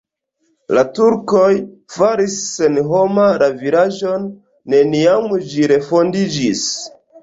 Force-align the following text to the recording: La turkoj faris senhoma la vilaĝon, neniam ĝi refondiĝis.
La 0.77 0.83
turkoj 0.99 1.51
faris 1.97 2.39
senhoma 2.55 3.29
la 3.45 3.53
vilaĝon, 3.63 4.29
neniam 4.77 5.33
ĝi 5.55 5.73
refondiĝis. 5.79 6.71